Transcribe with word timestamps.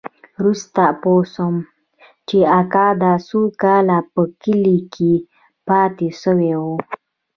وروسته 0.37 0.83
پوه 1.01 1.21
سوم 1.33 1.55
چې 2.27 2.37
اکا 2.61 2.87
دا 3.03 3.13
څو 3.27 3.41
کاله 3.61 3.97
په 4.13 4.21
کلي 4.41 4.77
کښې 4.93 5.13
پاته 5.67 6.07
سوى 6.23 6.53
و. 6.61 6.63